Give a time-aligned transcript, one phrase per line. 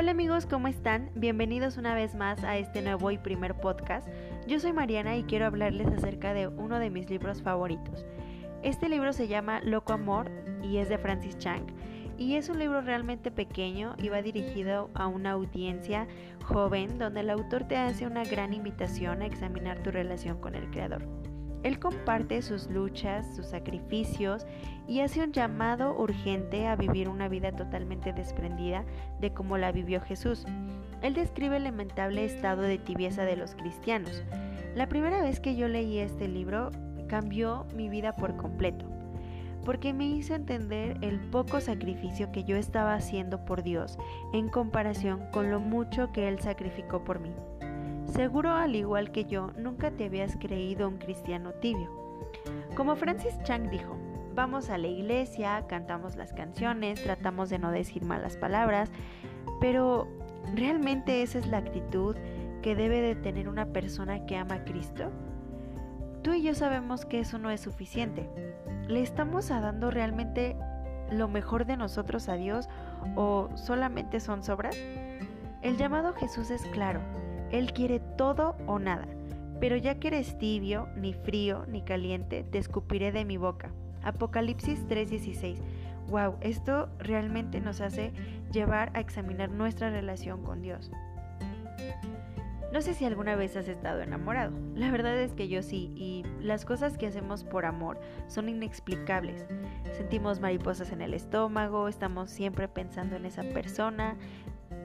[0.00, 1.10] Hola amigos, ¿cómo están?
[1.14, 4.08] Bienvenidos una vez más a este nuevo y primer podcast.
[4.46, 8.06] Yo soy Mariana y quiero hablarles acerca de uno de mis libros favoritos.
[8.62, 10.30] Este libro se llama Loco Amor
[10.62, 11.66] y es de Francis Chang.
[12.16, 16.08] Y es un libro realmente pequeño y va dirigido a una audiencia
[16.44, 20.70] joven donde el autor te hace una gran invitación a examinar tu relación con el
[20.70, 21.06] creador.
[21.62, 24.46] Él comparte sus luchas, sus sacrificios
[24.88, 28.84] y hace un llamado urgente a vivir una vida totalmente desprendida
[29.20, 30.46] de cómo la vivió Jesús.
[31.02, 34.22] Él describe el lamentable estado de tibieza de los cristianos.
[34.74, 36.70] La primera vez que yo leí este libro
[37.08, 38.86] cambió mi vida por completo,
[39.64, 43.98] porque me hizo entender el poco sacrificio que yo estaba haciendo por Dios
[44.32, 47.32] en comparación con lo mucho que Él sacrificó por mí.
[48.10, 51.88] Seguro al igual que yo, nunca te habías creído un cristiano tibio.
[52.76, 53.96] Como Francis Chang dijo,
[54.34, 58.90] vamos a la iglesia, cantamos las canciones, tratamos de no decir malas palabras,
[59.60, 60.08] pero
[60.54, 62.16] ¿realmente esa es la actitud
[62.62, 65.10] que debe de tener una persona que ama a Cristo?
[66.22, 68.28] Tú y yo sabemos que eso no es suficiente.
[68.88, 70.56] ¿Le estamos dando realmente
[71.12, 72.68] lo mejor de nosotros a Dios
[73.14, 74.76] o solamente son sobras?
[75.62, 77.00] El llamado Jesús es claro
[77.50, 79.06] él quiere todo o nada.
[79.60, 83.70] Pero ya que eres tibio, ni frío, ni caliente, te escupiré de mi boca.
[84.02, 85.58] Apocalipsis 3:16.
[86.08, 88.12] Wow, esto realmente nos hace
[88.50, 90.90] llevar a examinar nuestra relación con Dios.
[92.72, 94.52] No sé si alguna vez has estado enamorado.
[94.76, 99.44] La verdad es que yo sí, y las cosas que hacemos por amor son inexplicables.
[99.96, 104.16] Sentimos mariposas en el estómago, estamos siempre pensando en esa persona,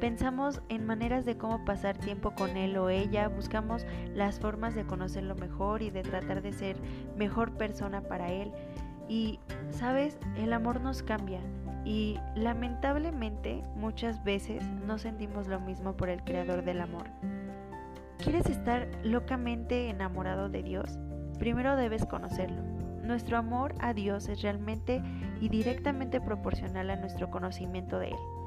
[0.00, 3.84] Pensamos en maneras de cómo pasar tiempo con él o ella, buscamos
[4.14, 6.76] las formas de conocerlo mejor y de tratar de ser
[7.16, 8.50] mejor persona para él.
[9.08, 11.40] Y, sabes, el amor nos cambia
[11.84, 17.04] y lamentablemente muchas veces no sentimos lo mismo por el creador del amor.
[18.18, 20.98] ¿Quieres estar locamente enamorado de Dios?
[21.38, 22.62] Primero debes conocerlo.
[23.02, 25.02] Nuestro amor a Dios es realmente
[25.40, 28.39] y directamente proporcional a nuestro conocimiento de Él.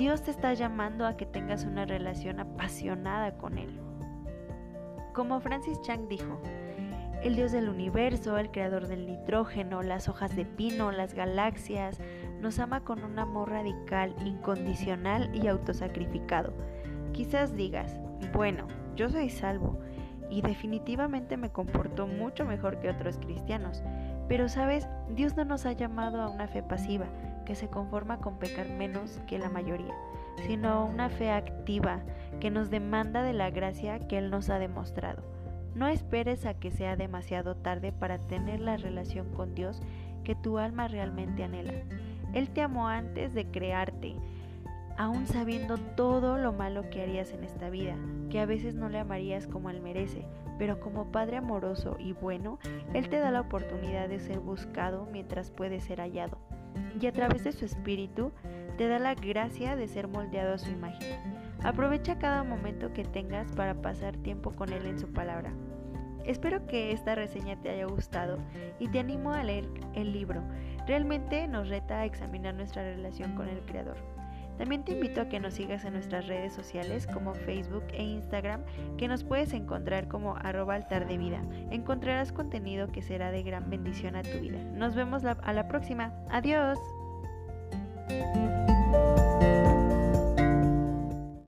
[0.00, 3.78] Dios te está llamando a que tengas una relación apasionada con Él.
[5.12, 6.40] Como Francis Chang dijo,
[7.22, 12.00] el Dios del universo, el creador del nitrógeno, las hojas de pino, las galaxias,
[12.40, 16.54] nos ama con un amor radical, incondicional y autosacrificado.
[17.12, 18.00] Quizás digas,
[18.32, 19.78] bueno, yo soy salvo
[20.30, 23.82] y definitivamente me comporto mucho mejor que otros cristianos,
[24.28, 27.04] pero sabes, Dios no nos ha llamado a una fe pasiva,
[27.50, 29.92] que se conforma con pecar menos que la mayoría,
[30.46, 31.98] sino una fe activa
[32.38, 35.24] que nos demanda de la gracia que Él nos ha demostrado.
[35.74, 39.82] No esperes a que sea demasiado tarde para tener la relación con Dios
[40.22, 41.72] que tu alma realmente anhela.
[42.34, 44.14] Él te amó antes de crearte,
[44.96, 47.96] aún sabiendo todo lo malo que harías en esta vida,
[48.30, 50.24] que a veces no le amarías como Él merece,
[50.56, 52.60] pero como Padre amoroso y bueno,
[52.94, 56.38] Él te da la oportunidad de ser buscado mientras puede ser hallado
[57.00, 58.32] y a través de su espíritu
[58.76, 61.18] te da la gracia de ser moldeado a su imagen.
[61.62, 65.52] Aprovecha cada momento que tengas para pasar tiempo con Él en su palabra.
[66.24, 68.38] Espero que esta reseña te haya gustado
[68.78, 70.42] y te animo a leer el libro.
[70.86, 73.96] Realmente nos reta a examinar nuestra relación con el Creador.
[74.60, 78.60] También te invito a que nos sigas en nuestras redes sociales como Facebook e Instagram,
[78.98, 81.42] que nos puedes encontrar como arroba de vida.
[81.70, 84.58] Encontrarás contenido que será de gran bendición a tu vida.
[84.74, 86.12] Nos vemos a la próxima.
[86.28, 86.78] Adiós.